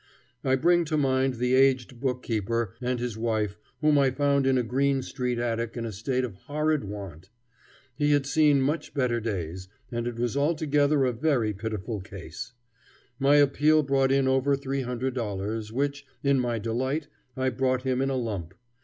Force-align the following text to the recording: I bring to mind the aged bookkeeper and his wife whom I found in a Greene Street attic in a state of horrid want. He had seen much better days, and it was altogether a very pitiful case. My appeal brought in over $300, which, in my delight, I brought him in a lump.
I 0.43 0.55
bring 0.55 0.83
to 0.85 0.97
mind 0.97 1.35
the 1.35 1.53
aged 1.53 1.99
bookkeeper 1.99 2.73
and 2.81 2.99
his 2.99 3.19
wife 3.19 3.59
whom 3.81 3.99
I 3.99 4.09
found 4.09 4.47
in 4.47 4.57
a 4.57 4.63
Greene 4.63 5.03
Street 5.03 5.37
attic 5.37 5.77
in 5.77 5.85
a 5.85 5.91
state 5.91 6.23
of 6.23 6.33
horrid 6.33 6.85
want. 6.85 7.29
He 7.93 8.09
had 8.13 8.25
seen 8.25 8.63
much 8.63 8.95
better 8.95 9.19
days, 9.19 9.67
and 9.91 10.07
it 10.07 10.17
was 10.17 10.35
altogether 10.35 11.05
a 11.05 11.13
very 11.13 11.53
pitiful 11.53 11.99
case. 12.01 12.53
My 13.19 13.35
appeal 13.35 13.83
brought 13.83 14.11
in 14.11 14.27
over 14.27 14.55
$300, 14.57 15.71
which, 15.71 16.07
in 16.23 16.39
my 16.39 16.57
delight, 16.57 17.07
I 17.37 17.49
brought 17.51 17.83
him 17.83 18.01
in 18.01 18.09
a 18.09 18.15
lump. 18.15 18.55